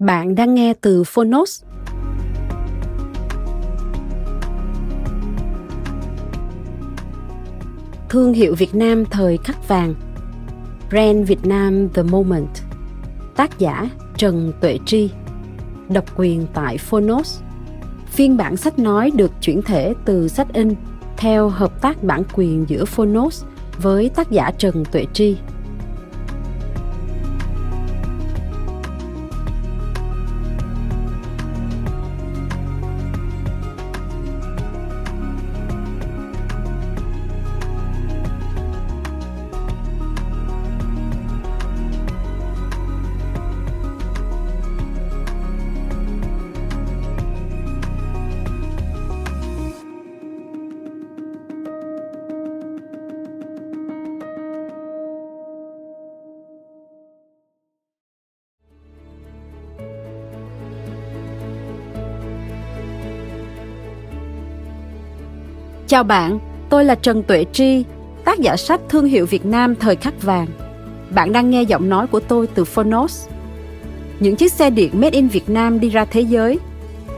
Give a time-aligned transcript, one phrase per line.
[0.00, 1.62] Bạn đang nghe từ Phonos.
[8.08, 9.94] Thương hiệu Việt Nam thời khắc vàng
[10.90, 12.48] Brand Việt Nam The Moment
[13.36, 15.10] Tác giả Trần Tuệ Tri
[15.88, 17.40] Độc quyền tại Phonos
[18.06, 20.74] Phiên bản sách nói được chuyển thể từ sách in
[21.16, 23.44] theo hợp tác bản quyền giữa Phonos
[23.82, 25.36] với tác giả Trần Tuệ Tri.
[65.90, 67.84] Chào bạn, tôi là Trần Tuệ Tri,
[68.24, 70.46] tác giả sách Thương hiệu Việt Nam thời khắc vàng.
[71.14, 73.28] Bạn đang nghe giọng nói của tôi từ Phonos.
[74.20, 76.58] Những chiếc xe điện made in Việt Nam đi ra thế giới,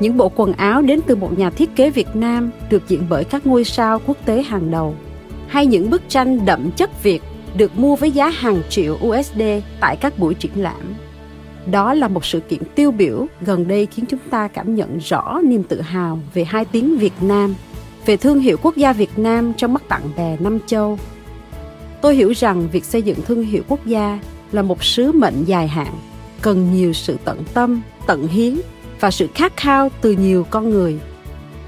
[0.01, 3.25] những bộ quần áo đến từ một nhà thiết kế Việt Nam được diện bởi
[3.25, 4.95] các ngôi sao quốc tế hàng đầu,
[5.49, 7.23] hay những bức tranh đậm chất Việt
[7.57, 9.43] được mua với giá hàng triệu USD
[9.81, 10.95] tại các buổi triển lãm.
[11.71, 15.41] Đó là một sự kiện tiêu biểu gần đây khiến chúng ta cảm nhận rõ
[15.45, 17.55] niềm tự hào về hai tiếng Việt Nam
[18.07, 20.99] về thương hiệu quốc gia Việt Nam trong mắt bạn bè năm châu.
[22.01, 24.19] Tôi hiểu rằng việc xây dựng thương hiệu quốc gia
[24.53, 25.95] là một sứ mệnh dài hạn,
[26.43, 28.57] cần nhiều sự tận tâm, tận hiến
[29.01, 30.99] và sự khát khao từ nhiều con người.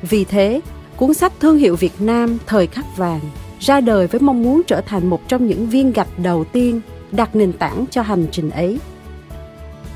[0.03, 0.61] Vì thế,
[0.97, 3.21] cuốn sách Thương hiệu Việt Nam thời khắc vàng
[3.61, 6.81] ra đời với mong muốn trở thành một trong những viên gạch đầu tiên
[7.13, 8.79] đặt nền tảng cho hành trình ấy.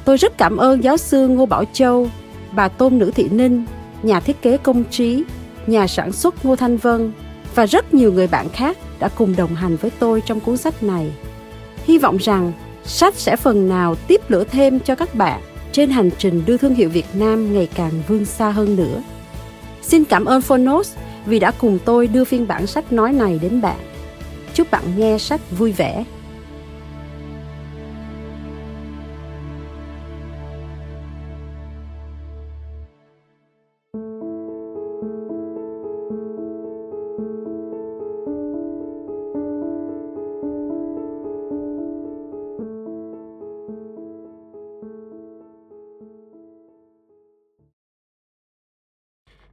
[0.05, 2.09] Tôi rất cảm ơn giáo sư Ngô Bảo Châu,
[2.53, 3.65] bà Tôn Nữ Thị Ninh,
[4.03, 5.25] nhà thiết kế công trí
[5.69, 7.13] nhà sản xuất Ngô Thanh Vân
[7.55, 10.83] và rất nhiều người bạn khác đã cùng đồng hành với tôi trong cuốn sách
[10.83, 11.13] này.
[11.85, 12.53] Hy vọng rằng
[12.85, 15.41] sách sẽ phần nào tiếp lửa thêm cho các bạn
[15.73, 19.03] trên hành trình đưa thương hiệu Việt Nam ngày càng vươn xa hơn nữa.
[19.83, 20.97] Xin cảm ơn Phonos
[21.27, 23.79] vì đã cùng tôi đưa phiên bản sách nói này đến bạn.
[24.55, 26.05] Chúc bạn nghe sách vui vẻ.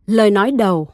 [0.05, 0.87] Lời nói đầu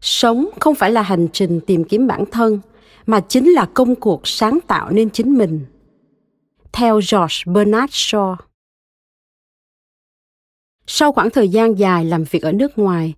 [0.00, 2.60] Sống không phải là hành trình tìm kiếm bản thân,
[3.06, 5.66] mà chính là công cuộc sáng tạo nên chính mình.
[6.72, 8.36] Theo George Bernard Shaw
[10.86, 13.14] Sau khoảng thời gian dài làm việc ở nước ngoài,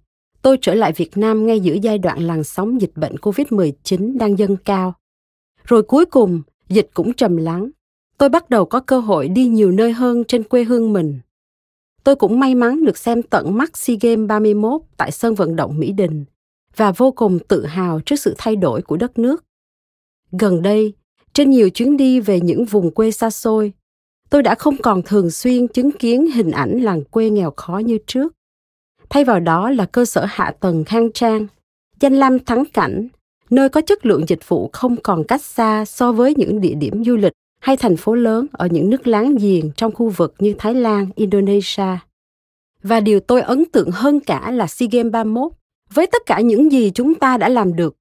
[0.46, 4.38] tôi trở lại Việt Nam ngay giữa giai đoạn làn sóng dịch bệnh COVID-19 đang
[4.38, 4.94] dâng cao.
[5.64, 7.70] Rồi cuối cùng, dịch cũng trầm lắng.
[8.18, 11.20] Tôi bắt đầu có cơ hội đi nhiều nơi hơn trên quê hương mình.
[12.04, 15.78] Tôi cũng may mắn được xem tận mắt SEA Games 31 tại sân vận động
[15.78, 16.24] Mỹ Đình
[16.76, 19.44] và vô cùng tự hào trước sự thay đổi của đất nước.
[20.32, 20.94] Gần đây,
[21.32, 23.72] trên nhiều chuyến đi về những vùng quê xa xôi,
[24.30, 27.98] tôi đã không còn thường xuyên chứng kiến hình ảnh làng quê nghèo khó như
[28.06, 28.35] trước
[29.08, 31.46] thay vào đó là cơ sở hạ tầng khang trang,
[32.00, 33.08] danh lam thắng cảnh,
[33.50, 37.04] nơi có chất lượng dịch vụ không còn cách xa so với những địa điểm
[37.04, 40.54] du lịch hay thành phố lớn ở những nước láng giềng trong khu vực như
[40.58, 41.98] Thái Lan, Indonesia.
[42.82, 45.52] Và điều tôi ấn tượng hơn cả là SEA Games 31.
[45.94, 47.96] Với tất cả những gì chúng ta đã làm được,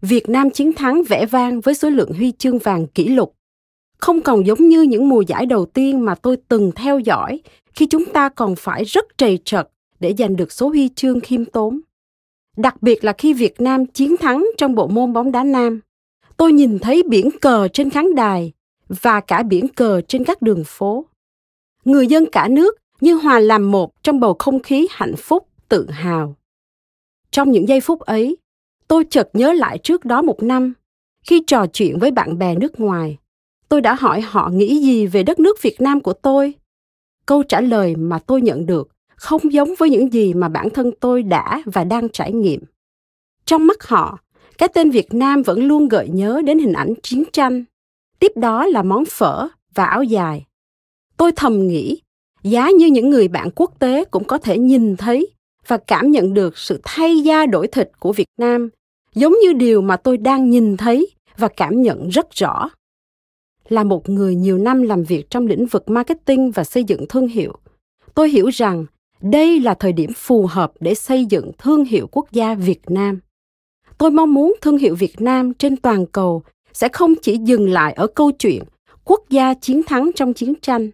[0.00, 3.34] Việt Nam chiến thắng vẻ vang với số lượng huy chương vàng kỷ lục.
[3.98, 7.40] Không còn giống như những mùa giải đầu tiên mà tôi từng theo dõi
[7.74, 9.68] khi chúng ta còn phải rất trầy trật
[10.00, 11.80] để giành được số huy chương khiêm tốn.
[12.56, 15.80] Đặc biệt là khi Việt Nam chiến thắng trong bộ môn bóng đá nam.
[16.36, 18.52] Tôi nhìn thấy biển cờ trên khán đài
[18.88, 21.04] và cả biển cờ trên các đường phố.
[21.84, 25.90] Người dân cả nước như hòa làm một trong bầu không khí hạnh phúc, tự
[25.90, 26.36] hào.
[27.30, 28.36] Trong những giây phút ấy,
[28.88, 30.74] tôi chợt nhớ lại trước đó một năm,
[31.24, 33.18] khi trò chuyện với bạn bè nước ngoài,
[33.68, 36.54] tôi đã hỏi họ nghĩ gì về đất nước Việt Nam của tôi.
[37.26, 40.90] Câu trả lời mà tôi nhận được không giống với những gì mà bản thân
[41.00, 42.60] tôi đã và đang trải nghiệm.
[43.44, 44.18] Trong mắt họ,
[44.58, 47.64] cái tên Việt Nam vẫn luôn gợi nhớ đến hình ảnh chiến tranh.
[48.18, 50.46] Tiếp đó là món phở và áo dài.
[51.16, 52.02] Tôi thầm nghĩ,
[52.42, 55.28] giá như những người bạn quốc tế cũng có thể nhìn thấy
[55.66, 58.68] và cảm nhận được sự thay da đổi thịt của Việt Nam,
[59.14, 62.70] giống như điều mà tôi đang nhìn thấy và cảm nhận rất rõ.
[63.68, 67.28] Là một người nhiều năm làm việc trong lĩnh vực marketing và xây dựng thương
[67.28, 67.52] hiệu,
[68.14, 68.86] tôi hiểu rằng
[69.20, 73.20] đây là thời điểm phù hợp để xây dựng thương hiệu quốc gia Việt Nam.
[73.98, 76.42] Tôi mong muốn thương hiệu Việt Nam trên toàn cầu
[76.72, 78.62] sẽ không chỉ dừng lại ở câu chuyện
[79.04, 80.90] quốc gia chiến thắng trong chiến tranh.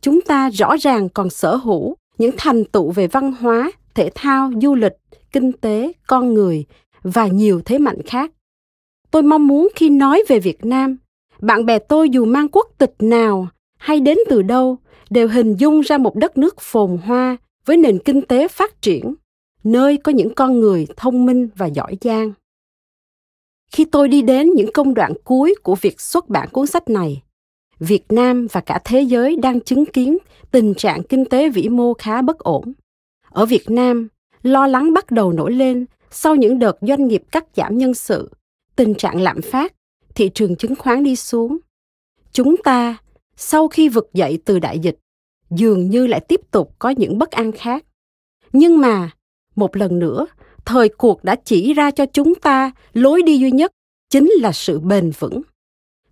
[0.00, 4.50] Chúng ta rõ ràng còn sở hữu những thành tựu về văn hóa, thể thao,
[4.62, 4.92] du lịch,
[5.32, 6.64] kinh tế, con người
[7.02, 8.30] và nhiều thế mạnh khác.
[9.10, 10.96] Tôi mong muốn khi nói về Việt Nam,
[11.40, 14.78] bạn bè tôi dù mang quốc tịch nào hay đến từ đâu
[15.10, 19.14] đều hình dung ra một đất nước phồn hoa với nền kinh tế phát triển,
[19.64, 22.32] nơi có những con người thông minh và giỏi giang.
[23.72, 27.22] Khi tôi đi đến những công đoạn cuối của việc xuất bản cuốn sách này,
[27.78, 30.18] Việt Nam và cả thế giới đang chứng kiến
[30.50, 32.72] tình trạng kinh tế vĩ mô khá bất ổn.
[33.28, 34.08] Ở Việt Nam,
[34.42, 38.30] lo lắng bắt đầu nổi lên sau những đợt doanh nghiệp cắt giảm nhân sự,
[38.76, 39.74] tình trạng lạm phát,
[40.14, 41.58] thị trường chứng khoán đi xuống.
[42.32, 42.96] Chúng ta,
[43.36, 44.98] sau khi vực dậy từ đại dịch,
[45.56, 47.84] dường như lại tiếp tục có những bất an khác.
[48.52, 49.10] Nhưng mà,
[49.56, 50.26] một lần nữa,
[50.64, 53.70] thời cuộc đã chỉ ra cho chúng ta lối đi duy nhất
[54.10, 55.42] chính là sự bền vững.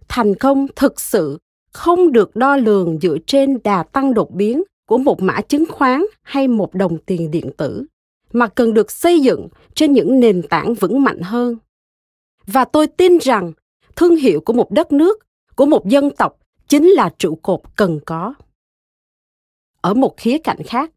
[0.08, 1.38] Thành công thực sự
[1.72, 6.04] không được đo lường dựa trên đà tăng đột biến của một mã chứng khoán
[6.22, 7.84] hay một đồng tiền điện tử
[8.32, 11.56] mà cần được xây dựng trên những nền tảng vững mạnh hơn
[12.46, 13.52] và tôi tin rằng
[13.96, 15.18] thương hiệu của một đất nước
[15.56, 18.34] của một dân tộc chính là trụ cột cần có
[19.82, 20.90] ở một khía cạnh khác.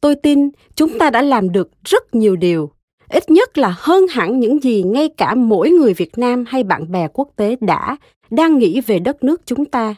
[0.00, 2.70] Tôi tin chúng ta đã làm được rất nhiều điều
[3.10, 6.92] ít nhất là hơn hẳn những gì ngay cả mỗi người việt nam hay bạn
[6.92, 7.96] bè quốc tế đã
[8.30, 9.94] đang nghĩ về đất nước chúng ta.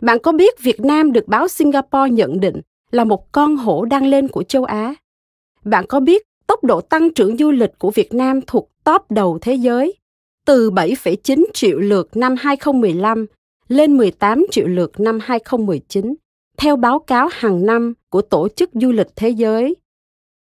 [0.00, 2.60] Bạn có biết việt nam được báo singapore nhận định
[2.90, 4.94] là một con hổ đang lên của châu á?
[5.64, 9.38] Bạn có biết tốc độ tăng trưởng du lịch của Việt Nam thuộc top đầu
[9.40, 9.94] thế giới,
[10.46, 13.26] từ 7,9 triệu lượt năm 2015
[13.68, 16.14] lên 18 triệu lượt năm 2019,
[16.58, 19.76] theo báo cáo hàng năm của Tổ chức Du lịch Thế giới.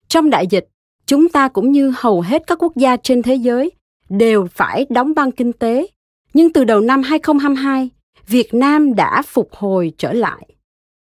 [0.08, 0.68] Trong đại dịch,
[1.06, 3.72] chúng ta cũng như hầu hết các quốc gia trên thế giới
[4.10, 5.88] đều phải đóng băng kinh tế,
[6.34, 7.89] nhưng từ đầu năm 2022,
[8.27, 10.48] Việt Nam đã phục hồi trở lại.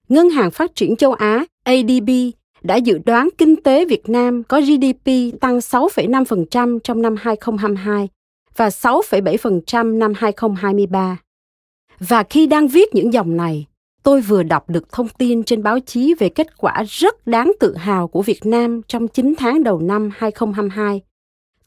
[0.08, 2.10] Ngân hàng Phát triển châu Á ADB
[2.62, 5.10] đã dự đoán kinh tế Việt Nam có GDP
[5.40, 8.08] tăng 6,5% trong năm 2022
[8.56, 11.18] và 6,7% năm 2023.
[11.98, 13.66] Và khi đang viết những dòng này,
[14.02, 17.76] tôi vừa đọc được thông tin trên báo chí về kết quả rất đáng tự
[17.76, 21.00] hào của Việt Nam trong 9 tháng đầu năm 2022.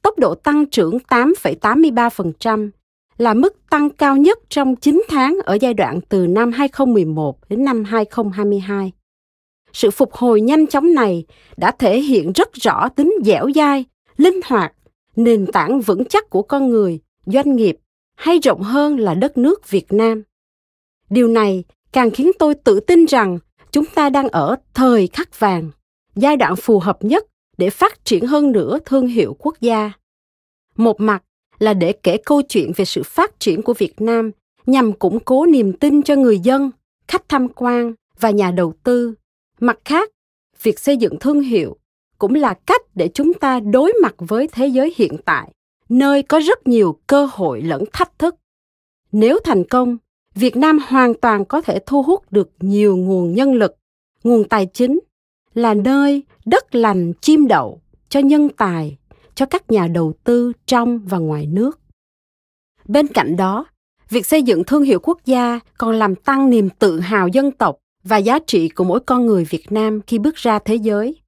[0.01, 2.69] Tốc độ tăng trưởng 8,83%
[3.17, 7.65] là mức tăng cao nhất trong 9 tháng ở giai đoạn từ năm 2011 đến
[7.65, 8.91] năm 2022
[9.73, 11.25] sự phục hồi nhanh chóng này
[11.57, 13.85] đã thể hiện rất rõ tính dẻo dai
[14.17, 14.73] linh hoạt
[15.15, 17.77] nền tảng vững chắc của con người doanh nghiệp
[18.15, 20.23] hay rộng hơn là đất nước việt nam
[21.09, 23.39] điều này càng khiến tôi tự tin rằng
[23.71, 25.71] chúng ta đang ở thời khắc vàng,
[26.15, 27.25] giai đoạn phù hợp nhất
[27.57, 29.91] để phát triển hơn nữa thương hiệu quốc gia.
[30.75, 31.23] Một mặt
[31.59, 34.31] là để kể câu chuyện về sự phát triển của việt nam
[34.65, 36.71] nhằm củng cố niềm tin cho người dân,
[37.07, 39.13] khách tham quan và nhà đầu tư.
[39.59, 40.09] Mặt khác,
[40.63, 41.77] việc xây dựng thương hiệu
[42.17, 45.51] cũng là cách để chúng ta đối mặt với thế giới hiện tại,
[45.89, 48.35] nơi có rất nhiều cơ hội lẫn thách thức.
[49.11, 49.97] Nếu thành công
[50.35, 53.75] việt nam hoàn toàn có thể thu hút được nhiều nguồn nhân lực,
[54.23, 54.99] nguồn tài chính,
[55.53, 58.97] là nơi đất lành chim đậu cho nhân tài,
[59.35, 61.79] cho các nhà đầu tư trong và ngoài nước
[62.87, 63.65] bên cạnh đó,
[64.09, 67.77] việc xây dựng thương hiệu quốc gia còn làm tăng niềm tự hào dân tộc
[68.03, 71.21] và giá trị của mỗi con người Việt Nam khi bước ra thế giới.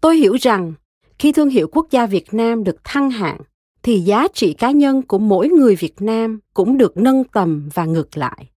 [0.00, 0.72] Tôi hiểu rằng
[1.18, 3.38] khi thương hiệu quốc gia Việt Nam được thăng hạng
[3.88, 7.84] thì giá trị cá nhân của mỗi người Việt Nam cũng được nâng tầm và
[7.84, 8.50] ngược lại.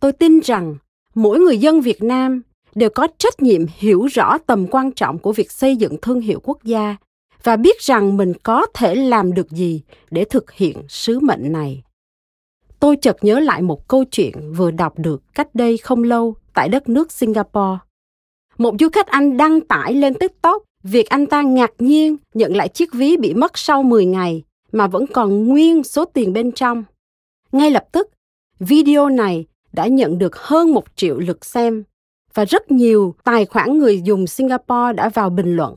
[0.00, 0.76] Tôi tin rằng
[1.14, 2.42] mỗi người dân Việt Nam
[2.74, 6.40] đều có trách nhiệm hiểu rõ tầm quan trọng của việc xây dựng thương hiệu
[6.42, 6.96] quốc gia
[7.42, 11.82] và biết rằng mình có thể làm được gì để thực hiện sứ mệnh này.
[12.80, 16.68] Tôi chợt nhớ lại một câu chuyện vừa đọc được cách đây không lâu tại
[16.68, 17.78] đất nước Singapore.
[18.58, 22.68] Một du khách Anh đăng tải lên TikTok việc anh ta ngạc nhiên nhận lại
[22.68, 26.84] chiếc ví bị mất sau 10 ngày mà vẫn còn nguyên số tiền bên trong.
[27.52, 28.10] Ngay lập tức,
[28.58, 31.84] video này đã nhận được hơn một triệu lượt xem
[32.34, 35.76] và rất nhiều tài khoản người dùng Singapore đã vào bình luận.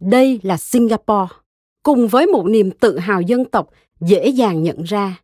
[0.00, 1.34] Đây là Singapore,
[1.82, 5.20] cùng với một niềm tự hào dân tộc dễ dàng nhận ra.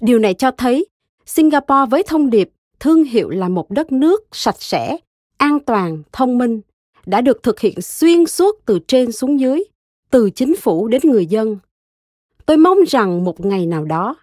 [0.00, 0.86] Điều này cho thấy
[1.26, 2.50] Singapore với thông điệp
[2.80, 4.96] thương hiệu là một đất nước sạch sẽ,
[5.36, 6.60] an toàn, thông minh
[7.06, 9.64] đã được thực hiện xuyên suốt từ trên xuống dưới,
[10.10, 11.58] từ chính phủ đến người dân.
[12.46, 14.16] Tôi mong rằng một ngày nào đó,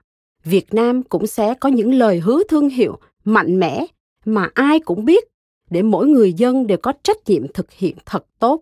[0.43, 3.85] Việt Nam cũng sẽ có những lời hứa thương hiệu mạnh mẽ
[4.25, 5.27] mà ai cũng biết
[5.69, 8.61] để mỗi người dân đều có trách nhiệm thực hiện thật tốt.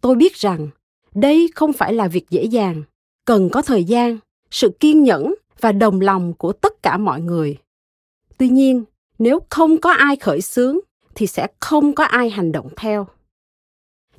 [0.00, 0.68] Tôi biết rằng
[1.14, 2.82] đây không phải là việc dễ dàng,
[3.24, 4.18] cần có thời gian,
[4.50, 7.56] sự kiên nhẫn và đồng lòng của tất cả mọi người.
[8.38, 8.84] Tuy nhiên,
[9.18, 10.78] nếu không có ai khởi xướng
[11.14, 13.06] thì sẽ không có ai hành động theo.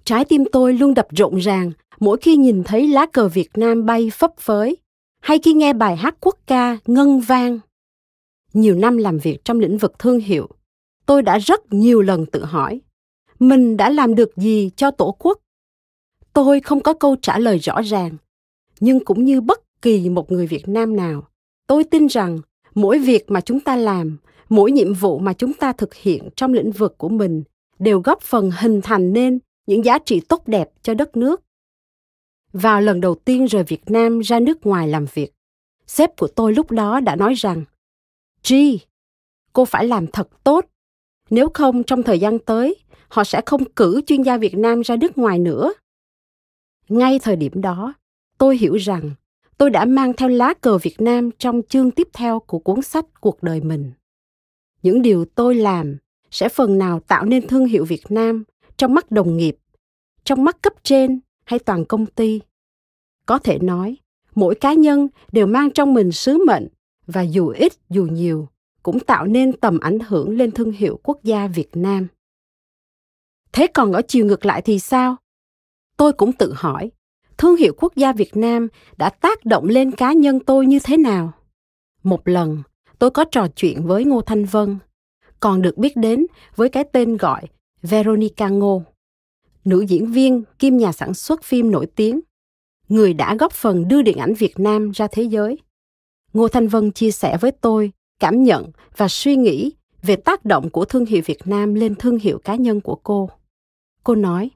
[0.04, 3.86] Trái tim tôi luôn đập rộn ràng mỗi khi nhìn thấy lá cờ Việt Nam
[3.86, 4.78] bay phấp phới
[5.22, 7.60] hay khi nghe bài hát quốc ca ngân vang.
[8.54, 10.50] Nhiều năm làm việc trong lĩnh vực thương hiệu,
[11.06, 12.82] tôi đã rất nhiều lần tự hỏi,
[13.40, 15.40] mình đã làm được gì cho Tổ quốc?
[16.34, 18.18] Tôi không có câu trả lời rõ ràng,
[18.80, 21.28] nhưng cũng như bất kỳ một người Việt Nam nào,
[21.68, 22.40] tôi tin rằng
[22.76, 24.18] mỗi việc mà chúng ta làm,
[24.52, 27.44] mỗi nhiệm vụ mà chúng ta thực hiện trong lĩnh vực của mình
[27.80, 31.42] đều góp phần hình thành nên những giá trị tốt đẹp cho đất nước.
[32.54, 35.34] Vào lần đầu tiên rời Việt Nam ra nước ngoài làm việc,
[35.88, 37.64] sếp của tôi lúc đó đã nói rằng,
[38.50, 38.54] G,
[39.54, 40.66] cô phải làm thật tốt.
[41.30, 42.76] Nếu không trong thời gian tới,
[43.08, 45.74] họ sẽ không cử chuyên gia Việt Nam ra nước ngoài nữa.
[46.90, 47.94] Ngay thời điểm đó,
[48.38, 49.12] tôi hiểu rằng
[49.58, 53.06] tôi đã mang theo lá cờ Việt Nam trong chương tiếp theo của cuốn sách
[53.22, 53.92] cuộc đời mình.
[54.84, 55.98] Những điều tôi làm
[56.32, 58.44] sẽ phần nào tạo nên thương hiệu Việt Nam
[58.78, 59.58] trong mắt đồng nghiệp,
[60.24, 62.42] trong mắt cấp trên hay toàn công ty.
[63.26, 63.98] Có thể nói,
[64.36, 66.68] mỗi cá nhân đều mang trong mình sứ mệnh
[67.08, 68.48] và dù ít dù nhiều
[68.84, 72.08] cũng tạo nên tầm ảnh hưởng lên thương hiệu quốc gia Việt Nam.
[73.52, 75.16] Thế còn ở chiều ngược lại thì sao?
[75.98, 76.92] Tôi cũng tự hỏi,
[77.38, 80.98] thương hiệu quốc gia Việt Nam đã tác động lên cá nhân tôi như thế
[80.98, 81.32] nào?
[82.04, 82.64] Một lần,
[83.02, 84.78] tôi có trò chuyện với Ngô Thanh Vân,
[85.40, 87.42] còn được biết đến với cái tên gọi
[87.82, 88.84] Veronica Ngô,
[89.66, 92.20] nữ diễn viên kim nhà sản xuất phim nổi tiếng,
[92.90, 95.58] người đã góp phần đưa điện ảnh Việt Nam ra thế giới.
[96.34, 100.70] Ngô Thanh Vân chia sẻ với tôi cảm nhận và suy nghĩ về tác động
[100.70, 103.30] của thương hiệu Việt Nam lên thương hiệu cá nhân của cô.
[104.04, 104.50] Cô nói,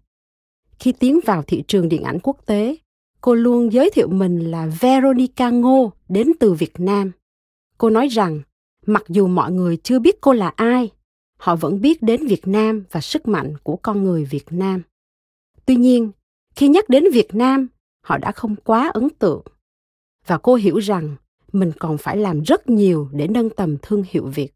[0.80, 2.76] khi tiến vào thị trường điện ảnh quốc tế,
[3.22, 7.12] cô luôn giới thiệu mình là Veronica Ngô đến từ Việt Nam.
[7.78, 8.42] Cô nói rằng,
[8.86, 10.92] mặc dù mọi người chưa biết cô là ai,
[11.38, 14.82] họ vẫn biết đến Việt Nam và sức mạnh của con người Việt Nam.
[15.66, 16.12] Tuy nhiên,
[16.56, 17.68] khi nhắc đến Việt Nam,
[18.02, 19.42] họ đã không quá ấn tượng.
[20.28, 21.16] Và cô hiểu rằng
[21.52, 24.54] mình còn phải làm rất nhiều để nâng tầm thương hiệu Việt.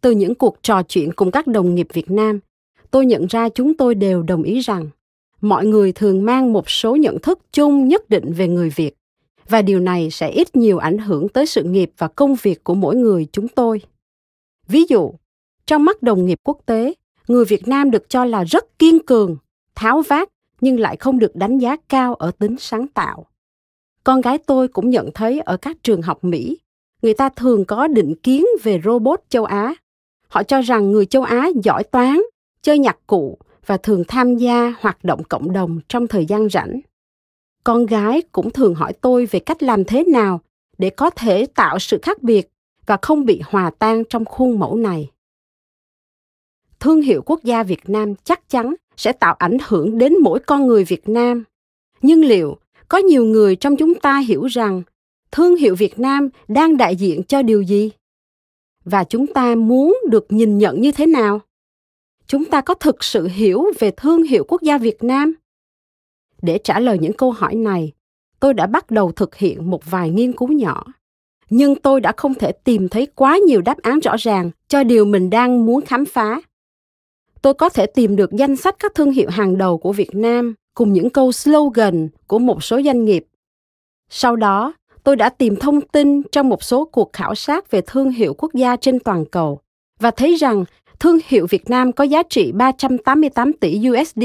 [0.00, 2.38] Từ những cuộc trò chuyện cùng các đồng nghiệp Việt Nam,
[2.90, 4.88] tôi nhận ra chúng tôi đều đồng ý rằng
[5.40, 8.97] mọi người thường mang một số nhận thức chung nhất định về người Việt
[9.48, 12.74] và điều này sẽ ít nhiều ảnh hưởng tới sự nghiệp và công việc của
[12.74, 13.80] mỗi người chúng tôi.
[14.68, 15.12] Ví dụ,
[15.66, 16.94] trong mắt đồng nghiệp quốc tế,
[17.28, 19.36] người Việt Nam được cho là rất kiên cường,
[19.74, 20.28] tháo vát
[20.60, 23.26] nhưng lại không được đánh giá cao ở tính sáng tạo.
[24.04, 26.58] Con gái tôi cũng nhận thấy ở các trường học Mỹ,
[27.02, 29.74] người ta thường có định kiến về robot châu Á.
[30.28, 32.20] Họ cho rằng người châu Á giỏi toán,
[32.62, 36.80] chơi nhạc cụ và thường tham gia hoạt động cộng đồng trong thời gian rảnh.
[37.68, 40.40] Con gái cũng thường hỏi tôi về cách làm thế nào
[40.78, 42.48] để có thể tạo sự khác biệt
[42.86, 45.10] và không bị hòa tan trong khuôn mẫu này.
[46.80, 50.66] Thương hiệu quốc gia Việt Nam chắc chắn sẽ tạo ảnh hưởng đến mỗi con
[50.66, 51.44] người Việt Nam.
[52.02, 52.56] Nhưng liệu
[52.88, 54.82] có nhiều người trong chúng ta hiểu rằng
[55.32, 57.90] thương hiệu Việt Nam đang đại diện cho điều gì?
[58.84, 61.40] Và chúng ta muốn được nhìn nhận như thế nào?
[62.26, 65.34] Chúng ta có thực sự hiểu về thương hiệu quốc gia Việt Nam?
[66.42, 67.92] Để trả lời những câu hỏi này,
[68.40, 70.84] tôi đã bắt đầu thực hiện một vài nghiên cứu nhỏ.
[71.50, 75.04] nhưng tôi đã không thể tìm thấy quá nhiều đáp án rõ ràng cho điều
[75.04, 76.40] mình đang muốn khám phá.
[77.42, 80.54] Tôi có thể tìm được danh sách các thương hiệu hàng đầu của Việt Nam
[80.74, 83.26] cùng những câu slogan của một số doanh nghiệp.
[84.10, 88.10] Sau đó, tôi đã tìm thông tin trong một số cuộc khảo sát về thương
[88.10, 89.60] hiệu quốc gia trên toàn cầu
[90.00, 90.64] và thấy rằng
[91.00, 94.22] thương hiệu Việt Nam có giá trị 388 tỷ USD,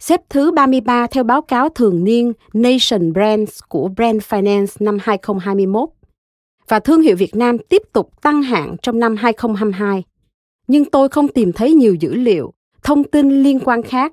[0.00, 5.88] xếp thứ 33 theo báo cáo thường niên Nation Brands của Brand Finance năm 2021.
[6.68, 10.04] Và thương hiệu Việt Nam tiếp tục tăng hạng trong năm 2022.
[10.66, 14.12] Nhưng tôi không tìm thấy nhiều dữ liệu, thông tin liên quan khác.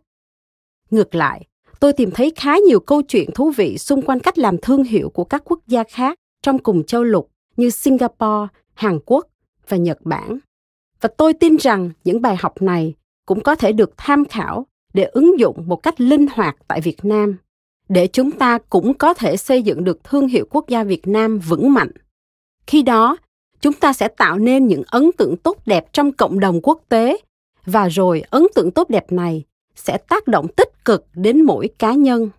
[0.92, 1.48] Ngược lại,
[1.80, 5.10] tôi tìm thấy khá nhiều câu chuyện thú vị xung quanh cách làm thương hiệu
[5.10, 9.28] của các quốc gia khác trong cùng châu lục như Singapore, Hàn Quốc
[9.70, 10.40] và Nhật Bản.
[11.02, 12.94] Và tôi tin rằng những bài học này
[13.26, 17.06] cũng có thể được tham khảo để ứng dụng một cách linh hoạt tại Việt
[17.06, 17.38] Nam,
[17.90, 21.40] để chúng ta cũng có thể xây dựng được thương hiệu quốc gia Việt Nam
[21.40, 21.92] vững mạnh.
[22.68, 23.18] Khi đó,
[23.62, 27.18] chúng ta sẽ tạo nên những ấn tượng tốt đẹp trong cộng đồng quốc tế
[27.66, 29.44] và rồi ấn tượng tốt đẹp này
[29.76, 32.30] sẽ tác động tích cực đến mỗi cá nhân.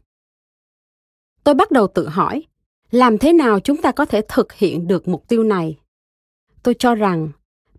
[1.45, 2.43] Tôi bắt đầu tự hỏi,
[2.91, 5.77] làm thế nào chúng ta có thể thực hiện được mục tiêu này?
[6.63, 7.29] Tôi cho rằng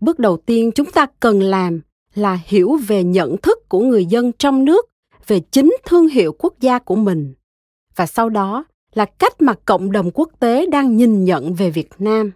[0.00, 1.80] bước đầu tiên chúng ta cần làm
[2.18, 4.86] là hiểu về nhận thức của người dân trong nước,
[5.26, 7.34] về chính thương hiệu quốc gia của mình.
[7.96, 11.90] Và sau đó là cách mà cộng đồng quốc tế đang nhìn nhận về việt
[11.98, 12.32] nam.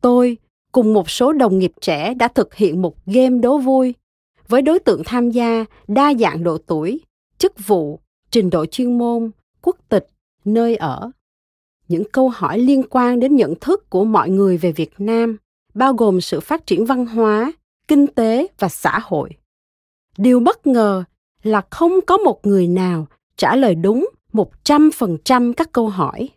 [0.00, 0.36] Tôi
[0.72, 3.94] cùng một số đồng nghiệp trẻ đã thực hiện một game đố vui
[4.48, 7.00] với đối tượng tham gia đa dạng độ tuổi,
[7.38, 9.30] chức vụ, trình độ chuyên môn,
[9.62, 10.06] quốc tịch,
[10.44, 11.10] nơi ở.
[11.88, 15.36] Những câu hỏi liên quan đến nhận thức của mọi người về việt nam,
[15.74, 17.52] bao gồm sự phát triển văn hóa
[17.92, 19.30] kinh tế và xã hội
[20.18, 21.04] điều bất ngờ
[21.42, 23.06] là không có một người nào
[23.36, 26.28] trả lời đúng một trăm phần trăm các câu hỏi.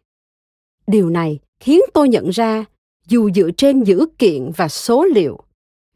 [0.87, 2.65] Điều này khiến tôi nhận ra,
[3.07, 5.39] dù dựa trên dữ kiện và số liệu,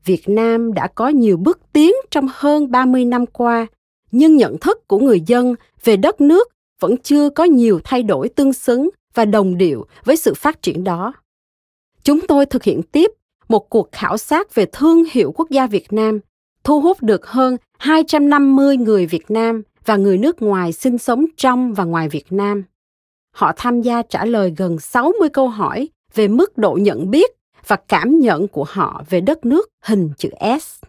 [0.06, 3.68] Việt Nam đã có nhiều bước tiến trong hơn 30 năm qua,
[4.12, 6.48] nhưng nhận thức của người dân về đất nước
[6.80, 10.84] vẫn chưa có nhiều thay đổi tương xứng và đồng điệu với sự phát triển
[10.84, 11.14] đó.
[12.04, 13.12] Chúng tôi thực hiện tiếp
[13.50, 16.20] một cuộc khảo sát về thương hiệu quốc gia Việt Nam,
[16.64, 21.74] thu hút được hơn 250 người Việt Nam và người nước ngoài sinh sống trong
[21.74, 22.64] và ngoài Việt Nam.
[23.36, 27.32] Họ tham gia trả lời gần 60 câu hỏi về mức độ nhận biết
[27.68, 30.30] và cảm nhận của họ về đất nước hình chữ
[30.62, 30.84] S.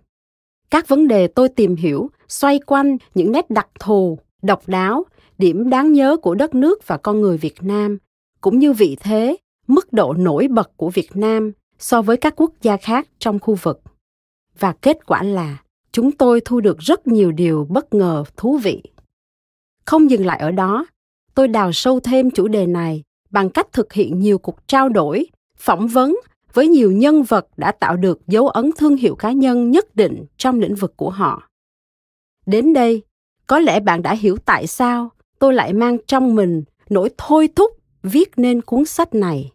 [0.70, 5.04] Các vấn đề tôi tìm hiểu xoay quanh những nét đặc thù, độc đáo,
[5.38, 7.98] điểm đáng nhớ của đất nước và con người Việt Nam,
[8.40, 12.52] cũng như vị thế, mức độ nổi bật của Việt Nam so với các quốc
[12.62, 13.80] gia khác trong khu vực.
[14.58, 15.62] Và kết quả là
[15.92, 18.82] chúng tôi thu được rất nhiều điều bất ngờ thú vị.
[19.84, 20.86] Không dừng lại ở đó,
[21.34, 25.26] tôi đào sâu thêm chủ đề này bằng cách thực hiện nhiều cuộc trao đổi,
[25.56, 26.16] phỏng vấn
[26.52, 30.24] với nhiều nhân vật đã tạo được dấu ấn thương hiệu cá nhân nhất định
[30.36, 31.48] trong lĩnh vực của họ.
[32.46, 33.02] Đến đây,
[33.46, 37.70] có lẽ bạn đã hiểu tại sao tôi lại mang trong mình nỗi thôi thúc
[38.02, 39.52] viết nên cuốn sách này.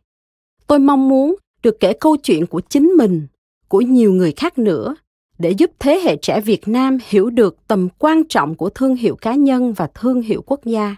[0.68, 1.36] Tôi mong muốn
[1.66, 3.28] được kể câu chuyện của chính mình,
[3.68, 4.96] của nhiều người khác nữa
[5.38, 9.16] để giúp thế hệ trẻ Việt Nam hiểu được tầm quan trọng của thương hiệu
[9.16, 10.96] cá nhân và thương hiệu quốc gia.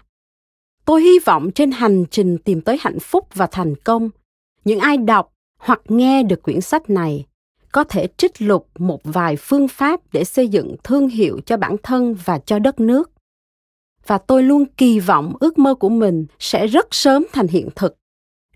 [0.84, 4.10] Tôi hy vọng trên hành trình tìm tới hạnh phúc và thành công,
[4.64, 7.24] những ai đọc hoặc nghe được quyển sách này
[7.72, 11.76] có thể trích lục một vài phương pháp để xây dựng thương hiệu cho bản
[11.82, 13.10] thân và cho đất nước.
[14.06, 17.96] Và tôi luôn kỳ vọng ước mơ của mình sẽ rất sớm thành hiện thực.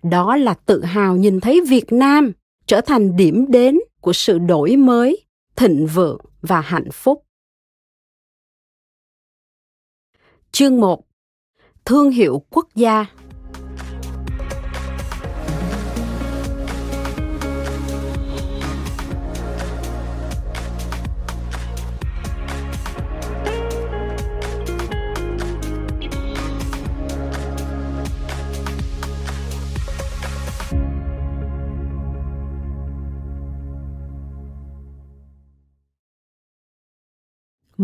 [0.03, 2.31] Đó là tự hào nhìn thấy Việt Nam
[2.65, 7.25] trở thành điểm đến của sự đổi mới, thịnh vượng và hạnh phúc.
[10.51, 11.05] Chương 1
[11.85, 13.05] Thương hiệu quốc gia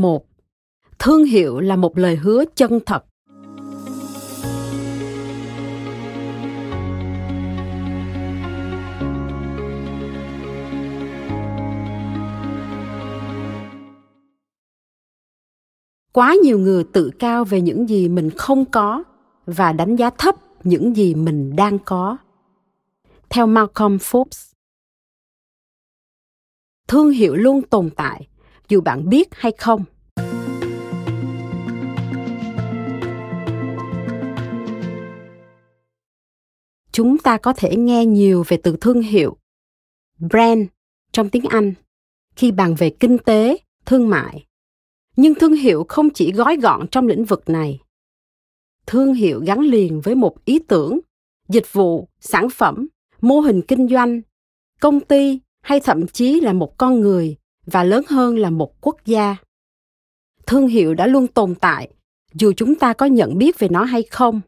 [0.02, 0.26] một,
[1.00, 3.06] thương hiệu là một lời hứa chân thật.
[16.14, 19.04] Quá nhiều người tự cao về những gì mình không có
[19.46, 22.18] và đánh giá thấp những gì mình đang có.
[23.30, 24.50] Theo malcolm forbes
[26.90, 28.28] thương hiệu luôn tồn tại
[28.70, 29.86] dù bạn biết hay không
[36.92, 39.38] chúng ta có thể nghe nhiều về từ thương hiệu
[40.20, 40.68] brand
[41.12, 41.74] trong tiếng Anh
[42.36, 44.46] khi bàn về kinh tế, thương mại.
[45.16, 47.80] Nhưng thương hiệu không chỉ gói gọn trong lĩnh vực này.
[48.86, 51.00] Thương hiệu gắn liền với một ý tưởng,
[51.50, 52.88] dịch vụ, sản phẩm,
[53.22, 54.22] mô hình kinh doanh,
[54.82, 57.36] công ty hay thậm chí là một con người
[57.72, 59.36] và lớn hơn là một quốc gia.
[60.46, 61.90] Thương hiệu đã luôn tồn tại,
[62.34, 64.42] dù chúng ta có nhận biết về nó hay không.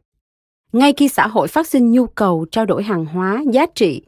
[0.72, 4.02] Ngay khi xã hội phát sinh nhu cầu trao đổi hàng hóa giá trị,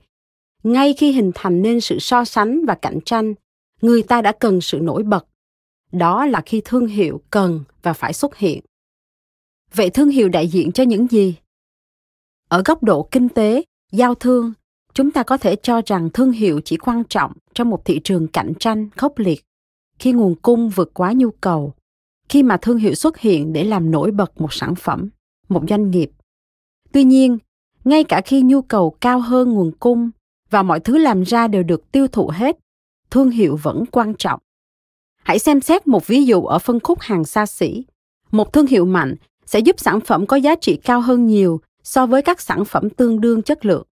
[0.63, 3.35] ngay khi hình thành nên sự so sánh và cạnh tranh,
[3.83, 5.27] người ta đã cần sự nổi bật.
[5.93, 8.61] Đó là khi thương hiệu cần và phải xuất hiện.
[9.75, 11.35] Vậy thương hiệu đại diện cho những gì?
[12.49, 14.53] Ở góc độ kinh tế, giao thương
[14.95, 18.29] chúng ta có thể cho rằng thương hiệu chỉ quan trọng trong một thị trường
[18.29, 19.45] cạnh tranh khốc liệt.
[19.99, 21.75] Khi nguồn cung vượt quá nhu cầu,
[22.29, 25.09] khi mà thương hiệu xuất hiện để làm nổi bật một sản phẩm,
[25.49, 26.11] một doanh nghiệp.
[26.93, 27.39] Tuy nhiên,
[27.85, 30.11] ngay cả khi nhu cầu cao hơn nguồn cung
[30.51, 32.59] và mọi thứ làm ra đều được tiêu thụ hết,
[33.11, 34.41] thương hiệu vẫn quan trọng.
[35.23, 37.85] Hãy xem xét một ví dụ ở phân khúc hàng xa xỉ.
[38.31, 39.15] Một thương hiệu mạnh
[39.47, 42.91] sẽ giúp sản phẩm có giá trị cao hơn nhiều so với các sản phẩm
[42.91, 43.87] tương đương chất lượng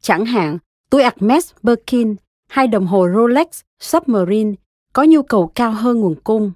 [0.00, 0.58] chẳng hạn
[0.90, 2.16] túi Hermes Birkin
[2.48, 3.46] hay đồng hồ Rolex
[3.80, 4.52] Submarine
[4.92, 6.52] có nhu cầu cao hơn nguồn cung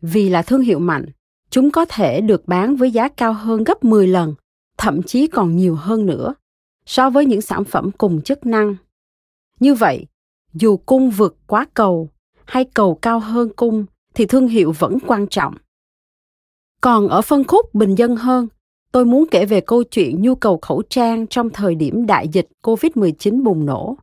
[0.00, 1.06] vì là thương hiệu mạnh,
[1.50, 4.34] chúng có thể được bán với giá cao hơn gấp 10 lần,
[4.78, 6.34] thậm chí còn nhiều hơn nữa,
[6.86, 8.76] so với những sản phẩm cùng chức năng.
[9.60, 10.06] Như vậy,
[10.54, 12.08] dù cung vượt quá cầu
[12.44, 15.54] hay cầu cao hơn cung thì thương hiệu vẫn quan trọng.
[16.80, 18.48] Còn ở phân khúc bình dân hơn,
[18.92, 22.48] tôi muốn kể về câu chuyện nhu cầu khẩu trang trong thời điểm đại dịch
[22.62, 23.96] COVID-19 bùng nổ.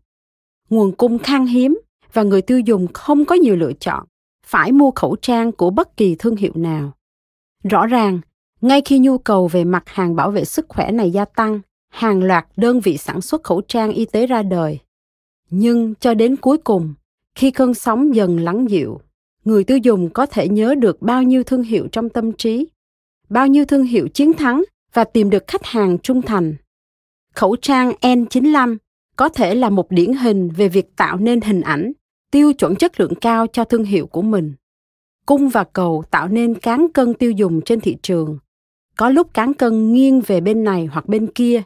[0.70, 1.80] Nguồn cung khan hiếm
[2.14, 4.06] và người tiêu dùng không có nhiều lựa chọn
[4.46, 6.92] phải mua khẩu trang của bất kỳ thương hiệu nào.
[7.64, 8.20] Rõ ràng,
[8.62, 11.60] ngay khi nhu cầu về mặt hàng bảo vệ sức khỏe này gia tăng,
[11.92, 14.80] hàng loạt đơn vị sản xuất khẩu trang y tế ra đời.
[15.50, 16.94] Nhưng cho đến cuối cùng,
[17.36, 19.00] khi cơn sóng dần lắng dịu,
[19.46, 22.68] người tiêu dùng có thể nhớ được bao nhiêu thương hiệu trong tâm trí,
[23.30, 24.64] bao nhiêu thương hiệu chiến thắng
[24.96, 26.56] và tìm được khách hàng trung thành.
[27.34, 28.78] Khẩu trang N95
[29.16, 31.92] có thể là một điển hình về việc tạo nên hình ảnh
[32.32, 34.54] tiêu chuẩn chất lượng cao cho thương hiệu của mình.
[35.26, 38.40] Cung và cầu tạo nên cán cân tiêu dùng trên thị trường.
[38.98, 41.62] Có lúc cán cân nghiêng về bên này hoặc bên kia,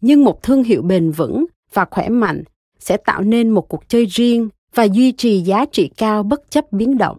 [0.00, 2.42] nhưng một thương hiệu bền vững và khỏe mạnh
[2.78, 6.72] sẽ tạo nên một cuộc chơi riêng và duy trì giá trị cao bất chấp
[6.72, 7.18] biến động.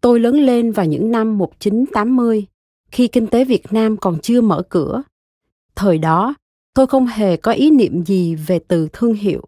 [0.00, 2.46] Tôi lớn lên vào những năm 1980,
[2.94, 5.02] khi kinh tế Việt Nam còn chưa mở cửa.
[5.76, 6.34] Thời đó,
[6.74, 9.42] tôi không hề có ý niệm gì về từ thương hiệu,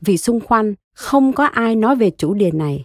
[0.00, 2.84] vì xung quanh không có ai nói về chủ đề này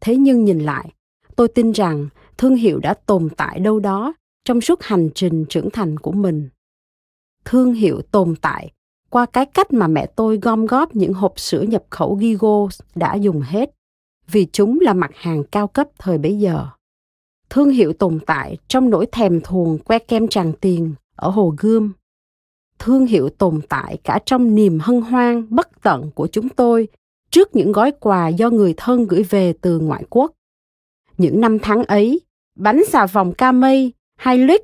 [0.00, 0.92] thế nhưng nhìn lại
[1.36, 5.70] tôi tin rằng thương hiệu đã tồn tại đâu đó trong suốt hành trình trưởng
[5.70, 6.48] thành của mình
[7.44, 8.72] thương hiệu tồn tại
[9.10, 13.14] qua cái cách mà mẹ tôi gom góp những hộp sữa nhập khẩu Gigo đã
[13.14, 13.70] dùng hết,
[14.30, 16.66] vì chúng là mặt hàng cao cấp thời bấy giờ.
[17.50, 21.92] Thương hiệu tồn tại trong nỗi thèm thuồng que kem tràng tiền ở Hồ Gươm.
[22.78, 26.88] Thương hiệu tồn tại cả trong niềm hân hoan bất tận của chúng tôi
[27.30, 30.32] trước những gói quà do người thân gửi về từ ngoại quốc.
[31.18, 32.20] Những năm tháng ấy,
[32.56, 34.60] bánh xà phòng ca mây hay Lix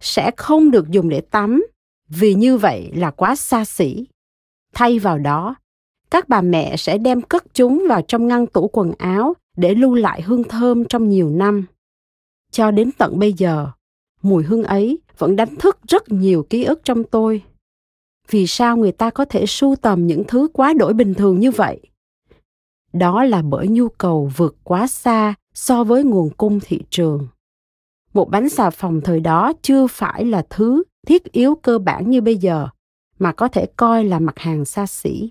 [0.00, 1.66] sẽ không được dùng để tắm
[2.08, 4.06] vì như vậy là quá xa xỉ.
[4.74, 5.54] Thay vào đó,
[6.10, 9.94] các bà mẹ sẽ đem cất chúng vào trong ngăn tủ quần áo để lưu
[9.94, 11.66] lại hương thơm trong nhiều năm.
[12.54, 13.68] Cho đến tận bây giờ,
[14.22, 17.42] mùi hương ấy vẫn đánh thức rất nhiều ký ức trong tôi.
[18.30, 21.50] Vì sao người ta có thể sưu tầm những thứ quá đổi bình thường như
[21.50, 21.80] vậy?
[22.94, 27.28] đó là bởi nhu cầu vượt quá xa so với nguồn cung thị trường
[28.14, 32.20] một bánh xà phòng thời đó chưa phải là thứ thiết yếu cơ bản như
[32.20, 32.68] bây giờ
[33.18, 35.30] mà có thể coi là mặt hàng xa xỉ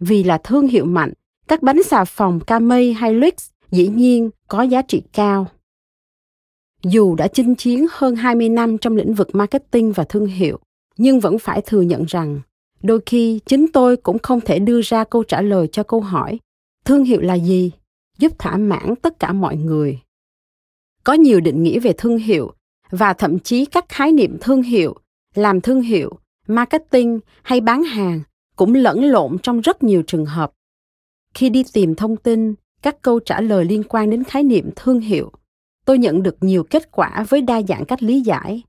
[0.00, 1.12] vì là thương hiệu mạnh
[1.48, 5.46] các bánh xà phòng Camay hay Lux dĩ nhiên có giá trị cao.
[6.82, 10.58] Dù đã chinh chiến hơn 20 năm trong lĩnh vực marketing và thương hiệu,
[10.96, 12.40] nhưng vẫn phải thừa nhận rằng
[12.82, 16.38] đôi khi chính tôi cũng không thể đưa ra câu trả lời cho câu hỏi
[16.84, 17.70] thương hiệu là gì?
[18.18, 20.00] giúp thỏa mãn tất cả mọi người.
[21.04, 22.52] Có nhiều định nghĩa về thương hiệu
[22.90, 24.94] và thậm chí các khái niệm thương hiệu
[25.34, 28.20] làm thương hiệu marketing hay bán hàng
[28.56, 30.52] cũng lẫn lộn trong rất nhiều trường hợp.
[31.34, 35.00] Khi đi tìm thông tin các câu trả lời liên quan đến khái niệm thương
[35.00, 35.32] hiệu
[35.84, 38.62] tôi nhận được nhiều kết quả với đa dạng cách lý giải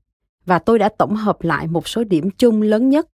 [0.46, 3.08] và tôi đã tổng hợp lại một số điểm chung lớn nhất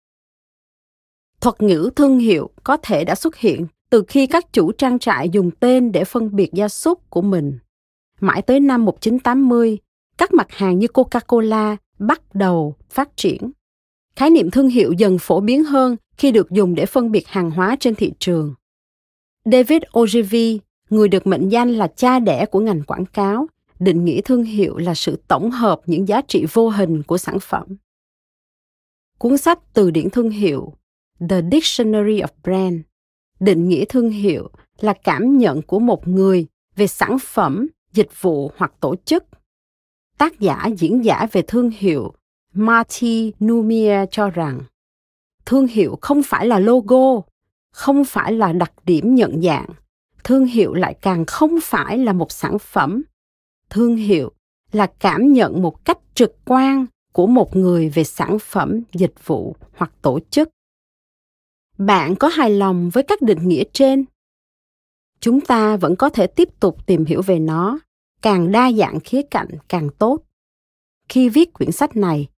[1.40, 5.28] thuật ngữ thương hiệu có thể đã xuất hiện từ khi các chủ trang trại
[5.30, 7.58] dùng tên để phân biệt gia súc của mình.
[8.20, 9.78] Mãi tới năm 1980,
[10.18, 13.52] các mặt hàng như Coca-Cola bắt đầu phát triển.
[14.16, 17.50] khái niệm thương hiệu dần phổ biến hơn khi được dùng để phân biệt hàng
[17.50, 18.54] hóa trên thị trường.
[19.44, 23.46] David Ogilvy, người được mệnh danh là cha đẻ của ngành quảng cáo,
[23.78, 27.40] định nghĩa thương hiệu là sự tổng hợp những giá trị vô hình của sản
[27.40, 27.66] phẩm.
[29.18, 30.72] Cuốn sách Từ điển thương hiệu
[31.28, 32.80] The Dictionary of Brand
[33.40, 38.50] định nghĩa thương hiệu là cảm nhận của một người về sản phẩm, dịch vụ
[38.56, 39.24] hoặc tổ chức.
[40.18, 42.14] Tác giả diễn giả về thương hiệu
[42.52, 44.60] Marty Numier cho rằng
[45.46, 47.20] thương hiệu không phải là logo,
[47.70, 49.68] không phải là đặc điểm nhận dạng,
[50.24, 53.02] thương hiệu lại càng không phải là một sản phẩm.
[53.74, 54.32] Thương hiệu
[54.72, 59.56] là cảm nhận một cách trực quan của một người về sản phẩm, dịch vụ
[59.76, 60.48] hoặc tổ chức.
[61.78, 64.04] Bạn có hài lòng với các định nghĩa trên?
[65.20, 67.78] Chúng ta vẫn có thể tiếp tục tìm hiểu về nó,
[68.22, 70.18] càng đa dạng khía cạnh càng tốt.
[71.08, 72.28] Khi viết quyển sách này,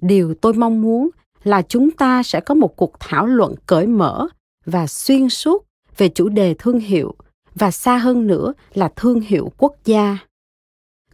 [0.00, 1.10] điều tôi mong muốn
[1.42, 4.28] là chúng ta sẽ có một cuộc thảo luận cởi mở
[4.66, 7.14] và xuyên suốt về chủ đề thương hiệu
[7.54, 10.29] và xa hơn nữa là thương hiệu quốc gia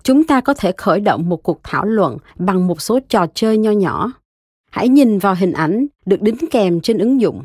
[0.07, 3.59] chúng ta có thể khởi động một cuộc thảo luận bằng một số trò chơi
[3.59, 4.13] nho nhỏ.
[4.71, 7.45] Hãy nhìn vào hình ảnh được đính kèm trên ứng dụng.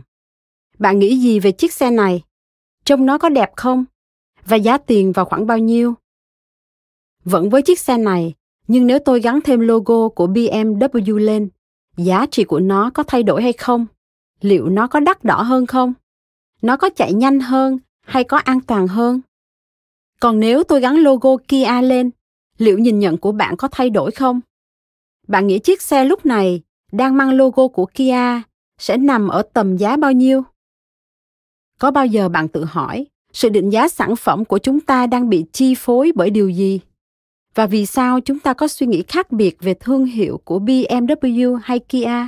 [0.80, 2.24] Bạn nghĩ gì về chiếc xe này?
[2.86, 3.86] Trông nó có đẹp không?
[4.46, 5.94] Và giá tiền vào khoảng bao nhiêu?
[7.24, 8.34] Vẫn với chiếc xe này,
[8.68, 11.50] nhưng nếu tôi gắn thêm logo của bmw lên,
[11.98, 13.86] giá trị của nó có thay đổi hay không?
[14.42, 15.94] Liệu nó có đắt đỏ hơn không?
[16.62, 19.22] Nó có chạy nhanh hơn hay có an toàn hơn?
[20.20, 22.12] Còn nếu tôi gắn logo kia lên
[22.62, 24.40] liệu nhìn nhận của bạn có thay đổi không?
[25.28, 28.42] Bạn nghĩ chiếc xe lúc này đang mang logo của kia
[28.78, 30.44] sẽ nằm ở tầm giá bao nhiêu?
[31.80, 35.30] Có bao giờ bạn tự hỏi, sự định giá sản phẩm của chúng ta đang
[35.30, 36.80] bị chi phối bởi điều gì?
[37.56, 41.56] Và vì sao chúng ta có suy nghĩ khác biệt về thương hiệu của bmw
[41.56, 42.28] hay kia?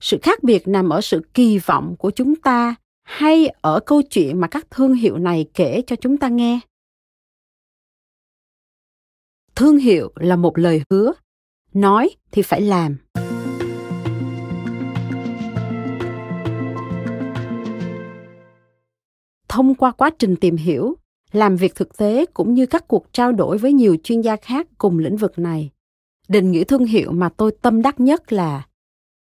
[0.00, 4.40] Sự khác biệt nằm ở sự kỳ vọng của chúng ta hay ở câu chuyện
[4.40, 6.60] mà các thương hiệu này kể cho chúng ta nghe?
[9.58, 11.12] Thương hiệu là một lời hứa.
[11.74, 12.96] Nói thì phải làm.
[19.48, 20.94] Thông qua quá trình tìm hiểu,
[21.32, 24.66] làm việc thực tế cũng như các cuộc trao đổi với nhiều chuyên gia khác
[24.78, 25.70] cùng lĩnh vực này,
[26.28, 28.66] định nghĩa thương hiệu mà tôi tâm đắc nhất là,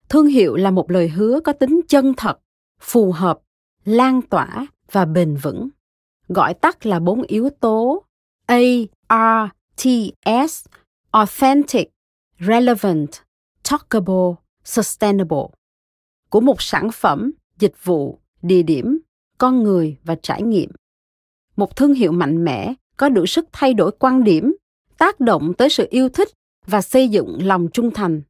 [0.08, 2.40] thương hiệu là một lời hứa có tính chân thật,
[2.80, 3.40] phù hợp,
[3.84, 5.68] lan tỏa và bền vững.
[6.28, 8.04] Gọi tắt là bốn yếu tố
[8.46, 8.58] a,
[9.48, 9.88] r t
[10.48, 10.64] s,
[11.10, 11.88] authentic,
[12.38, 13.08] relevant,
[13.70, 15.46] talkable, sustainable.
[16.30, 18.98] Của một sản phẩm, dịch vụ, địa điểm,
[19.38, 20.70] con người và trải nghiệm.
[21.56, 24.54] Một thương hiệu mạnh mẽ, có đủ sức thay đổi quan điểm,
[24.98, 26.28] tác động tới sự yêu thích
[26.66, 28.22] và xây dựng lòng trung thành.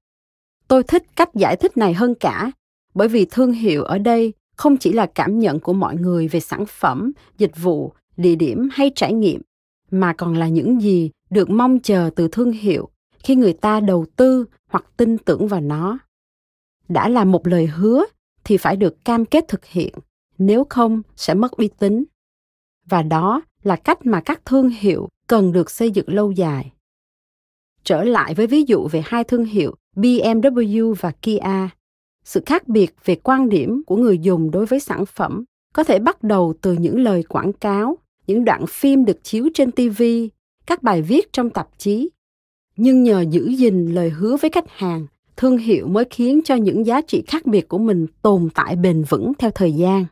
[0.69, 2.53] Tôi thích cách giải thích này hơn cả,
[2.95, 6.41] bởi vì thương hiệu ở đây không chỉ là cảm nhận của mọi người về
[6.41, 9.43] sản phẩm, dịch vụ, địa điểm hay trải nghiệm,
[9.91, 14.07] mà còn là những gì được mong chờ từ thương hiệu khi người ta đầu
[14.17, 15.99] tư hoặc tin tưởng vào nó.
[16.89, 18.05] Đã là một lời hứa
[18.45, 19.95] thì phải được cam kết thực hiện,
[20.39, 22.05] nếu không sẽ mất uy tín.
[22.87, 26.73] Và đó là cách mà các thương hiệu cần được xây dựng lâu dài.
[27.85, 31.39] Trở lại với ví dụ về hai thương hiệu bmw và kia.
[32.25, 35.99] Sự khác biệt về quan điểm của người dùng đối với sản phẩm có thể
[35.99, 40.03] bắt đầu từ những lời quảng cáo, những đoạn phim được chiếu trên tv
[40.67, 42.11] các bài viết trong tạp chí.
[42.77, 46.87] Nhưng nhờ giữ gìn lời hứa với khách hàng, thương hiệu mới khiến cho những
[46.87, 50.07] giá trị khác biệt của mình tồn tại bền vững theo thời gian.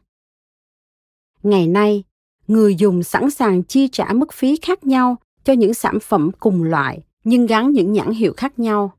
[1.43, 2.05] Ngày nay,
[2.49, 6.63] người dùng sẵn sàng chi trả mức phí khác nhau cho những sản phẩm cùng
[6.63, 8.93] loại, nhưng gắn những nhãn hiệu khác nhau.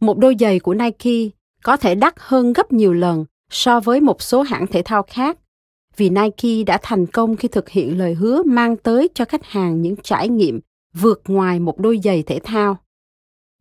[0.00, 1.30] Một đôi giày của nike
[1.62, 5.38] có thể đắt hơn gấp nhiều lần so với một số hãng thể thao khác,
[5.96, 9.82] vì Nike đã thành công khi thực hiện lời hứa mang tới cho khách hàng
[9.82, 10.60] những trải nghiệm
[10.94, 12.76] vượt ngoài một đôi giày thể thao.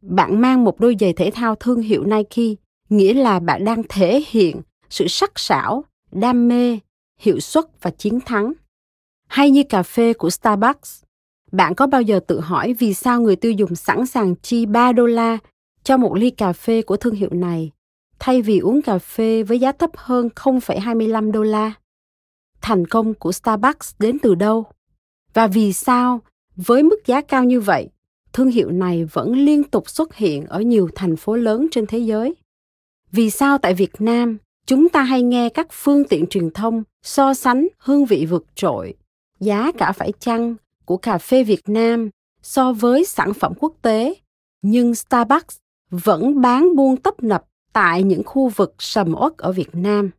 [0.01, 4.23] Bạn mang một đôi giày thể thao thương hiệu Nike, nghĩa là bạn đang thể
[4.27, 6.79] hiện sự sắc sảo, đam mê,
[7.19, 8.53] hiệu suất và chiến thắng.
[9.27, 11.03] Hay như cà phê của Starbucks,
[11.51, 14.91] bạn có bao giờ tự hỏi vì sao người tiêu dùng sẵn sàng chi 3
[14.91, 15.37] đô la
[15.83, 17.71] cho một ly cà phê của thương hiệu này,
[18.19, 21.73] thay vì uống cà phê với giá thấp hơn 0,25 đô la?
[22.61, 24.65] Thành công của Starbucks đến từ đâu?
[25.33, 26.21] Và vì sao
[26.55, 27.89] với mức giá cao như vậy,
[28.33, 31.97] thương hiệu này vẫn liên tục xuất hiện ở nhiều thành phố lớn trên thế
[31.97, 32.35] giới.
[33.11, 37.33] Vì sao tại Việt Nam, chúng ta hay nghe các phương tiện truyền thông so
[37.33, 38.93] sánh hương vị vượt trội,
[39.39, 42.09] giá cả phải chăng của cà phê Việt Nam
[42.41, 44.13] so với sản phẩm quốc tế,
[44.61, 45.57] nhưng Starbucks
[45.89, 50.09] vẫn bán buôn tấp nập tại những khu vực sầm uất ở Việt Nam.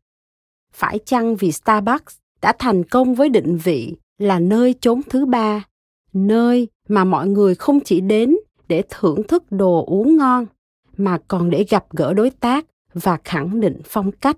[0.72, 5.64] Phải chăng vì Starbucks đã thành công với định vị là nơi chốn thứ ba,
[6.14, 8.36] nơi mà mọi người không chỉ đến
[8.68, 10.46] để thưởng thức đồ uống ngon
[10.96, 14.36] mà còn để gặp gỡ đối tác và khẳng định phong cách.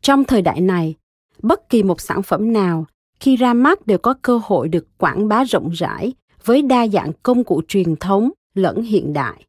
[0.00, 0.94] Trong thời đại này,
[1.42, 2.86] bất kỳ một sản phẩm nào
[3.20, 6.12] khi ra mắt đều có cơ hội được quảng bá rộng rãi
[6.44, 9.44] với đa dạng công cụ truyền thống lẫn hiện đại.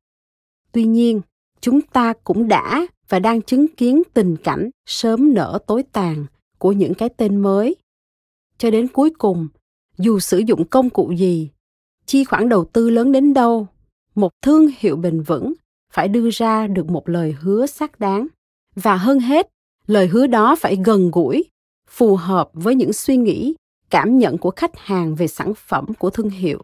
[0.71, 1.21] Tuy nhiên,
[1.61, 6.25] chúng ta cũng đã và đang chứng kiến tình cảnh sớm nở tối tàn
[6.57, 7.75] của những cái tên mới.
[8.57, 9.47] Cho đến cuối cùng,
[9.99, 11.49] dù sử dụng công cụ gì,
[12.05, 13.67] chi khoản đầu tư lớn đến đâu,
[14.15, 15.53] một thương hiệu bền vững
[15.93, 18.27] phải đưa ra được một lời hứa xác đáng
[18.75, 19.49] và hơn hết,
[19.87, 21.45] lời hứa đó phải gần gũi,
[21.89, 23.55] phù hợp với những suy nghĩ,
[23.89, 26.63] cảm nhận của khách hàng về sản phẩm của thương hiệu.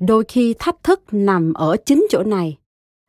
[0.00, 2.58] Đôi khi thách thức nằm ở chính chỗ này.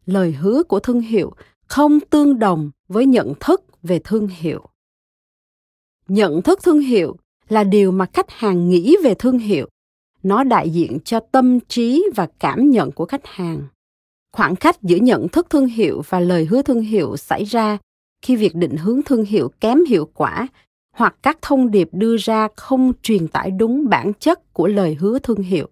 [0.05, 1.33] Lời hứa của thương hiệu
[1.67, 4.67] không tương đồng với nhận thức về thương hiệu
[6.11, 7.15] nhận thức thương hiệu
[7.51, 9.67] là điều mà khách hàng nghĩ về thương hiệu.
[10.23, 13.61] Nó đại diện cho tâm trí và cảm nhận của khách hàng.
[14.33, 17.77] Khoảng cách giữa nhận thức thương hiệu và lời hứa thương hiệu xảy ra
[18.21, 20.47] khi việc định hướng thương hiệu kém hiệu quả
[20.95, 25.19] hoặc các thông điệp đưa ra không truyền tải đúng bản chất của lời hứa
[25.19, 25.67] thương hiệu.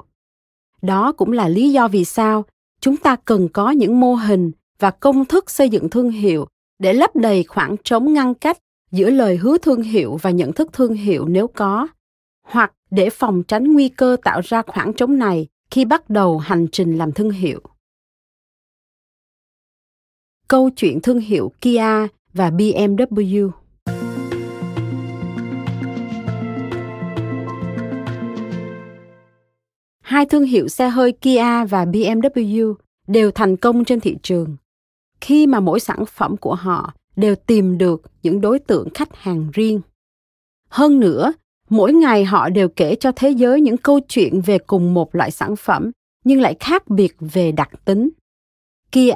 [0.81, 2.45] Đó cũng là lý do vì sao
[2.81, 6.47] chúng ta cần có những mô hình và công thức xây dựng thương hiệu
[6.79, 8.57] để lấp đầy khoảng trống ngăn cách
[8.91, 11.87] giữa lời hứa thương hiệu và nhận thức thương hiệu nếu có,
[12.47, 16.67] hoặc để phòng tránh nguy cơ tạo ra khoảng trống này khi bắt đầu hành
[16.71, 17.61] trình làm thương hiệu.
[20.47, 23.49] Câu chuyện thương hiệu kia và bmw
[30.01, 32.73] hai thương hiệu xe hơi kia và bmw
[33.07, 34.57] đều thành công trên thị trường.
[35.21, 39.49] Khi mà mỗi sản phẩm của họ đều tìm được những đối tượng khách hàng
[39.53, 39.81] riêng.
[40.69, 41.33] Hơn nữa,
[41.69, 45.31] mỗi ngày họ đều kể cho thế giới những câu chuyện về cùng một loại
[45.31, 45.91] sản phẩm,
[46.25, 48.09] nhưng lại khác biệt về đặc tính.
[48.91, 49.11] Kia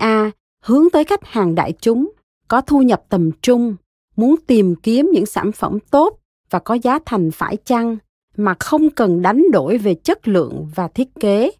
[0.63, 2.11] hướng tới khách hàng đại chúng,
[2.47, 3.75] có thu nhập tầm trung,
[4.15, 7.97] muốn tìm kiếm những sản phẩm tốt và có giá thành phải chăng
[8.37, 11.51] mà không cần đánh đổi về chất lượng và thiết kế.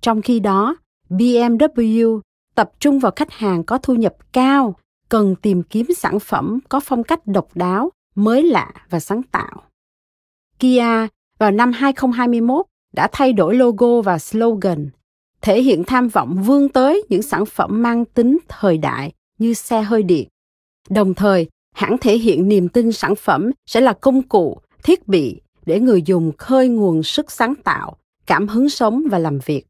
[0.00, 0.76] Trong khi đó
[1.10, 2.20] bmw
[2.54, 4.74] tập trung vào khách hàng có thu nhập cao
[5.14, 9.62] cần tìm kiếm sản phẩm có phong cách độc đáo, mới lạ và sáng tạo.
[10.58, 10.84] Kia
[11.38, 14.90] vào năm 2021 đã thay đổi logo và slogan,
[15.40, 19.82] thể hiện tham vọng vươn tới những sản phẩm mang tính thời đại như xe
[19.82, 20.28] hơi điện.
[20.88, 25.40] Đồng thời, hãng thể hiện niềm tin sản phẩm sẽ là công cụ, thiết bị
[25.66, 27.96] để người dùng khơi nguồn sức sáng tạo,
[28.26, 29.66] cảm hứng sống và làm việc.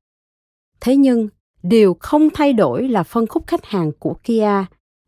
[0.81, 1.29] Thế nhưng,
[1.63, 4.65] điều không thay đổi là phân khúc khách hàng của Kia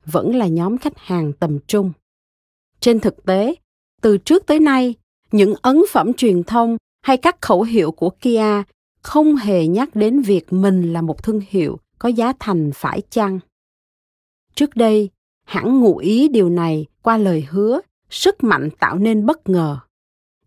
[0.06, 1.92] vẫn là nhóm khách hàng tầm trung.
[2.80, 3.54] Trên thực tế,
[4.02, 4.94] từ trước tới nay,
[5.32, 8.62] những ấn phẩm truyền thông hay các khẩu hiệu của Kia
[9.02, 13.38] không hề nhắc đến việc mình là một thương hiệu có giá thành phải chăng.
[14.54, 15.10] Trước đây,
[15.44, 19.78] hãng ngụ ý điều này qua lời hứa sức mạnh tạo nên bất ngờ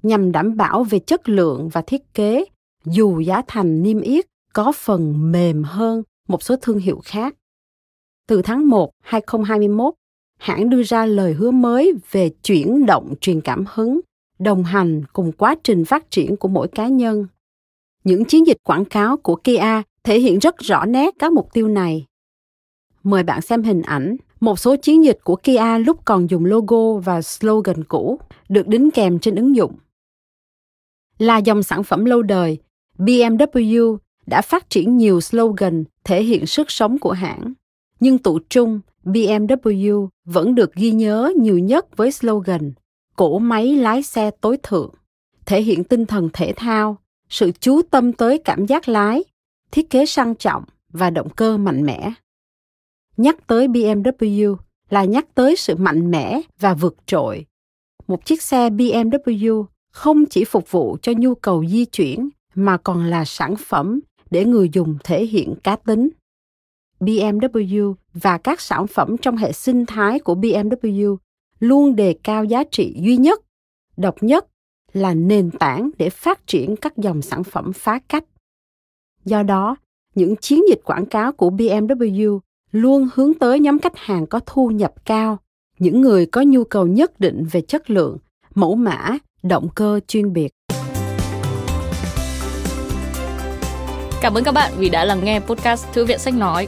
[0.04, 2.46] nhằm đảm bảo về chất lượng và thiết kế
[2.86, 7.36] dù giá thành niêm yết có phần mềm hơn một số thương hiệu khác.
[8.30, 9.94] Từ tháng 1, 2021,
[10.38, 14.00] hãng đưa ra lời hứa mới về chuyển động truyền cảm hứng,
[14.40, 17.28] đồng hành cùng quá trình phát triển của mỗi cá nhân.
[18.04, 21.68] Những chiến dịch quảng cáo của Kia thể hiện rất rõ nét các mục tiêu
[21.68, 22.06] này.
[23.04, 26.94] Mời bạn xem hình ảnh một số chiến dịch của Kia lúc còn dùng logo
[26.94, 29.74] và slogan cũ được đính kèm trên ứng dụng.
[31.18, 32.58] Là dòng sản phẩm lâu đời,
[32.98, 37.54] BMW đã phát triển nhiều slogan thể hiện sức sống của hãng
[38.00, 42.72] nhưng tụ trung BMW vẫn được ghi nhớ nhiều nhất với slogan
[43.20, 44.94] cổ máy lái xe tối thượng,
[45.46, 46.98] thể hiện tinh thần thể thao,
[47.30, 49.24] sự chú tâm tới cảm giác lái,
[49.72, 52.14] thiết kế sang trọng và động cơ mạnh mẽ.
[53.18, 54.56] Nhắc tới BMW
[54.90, 57.46] là nhắc tới sự mạnh mẽ và vượt trội.
[58.08, 63.06] Một chiếc xe BMW không chỉ phục vụ cho nhu cầu di chuyển mà còn
[63.06, 64.00] là sản phẩm
[64.32, 66.10] để người dùng thể hiện cá tính.
[67.00, 71.18] BMW và các sản phẩm trong hệ sinh thái của BMW
[71.60, 73.42] luôn đề cao giá trị duy nhất,
[73.98, 74.46] độc nhất
[74.94, 78.24] là nền tảng để phát triển các dòng sản phẩm phá cách.
[79.26, 79.76] Do đó,
[80.16, 82.40] những chiến dịch quảng cáo của BMW
[82.72, 85.40] luôn hướng tới nhóm khách hàng có thu nhập cao,
[85.80, 88.18] những người có nhu cầu nhất định về chất lượng,
[88.56, 90.50] mẫu mã, động cơ chuyên biệt.
[94.22, 96.68] Cảm ơn các bạn vì đã lắng nghe podcast Thư viện Sách Nói.